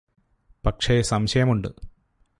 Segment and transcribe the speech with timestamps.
[0.65, 1.69] പക്ഷേ സംശയമുണ്ട്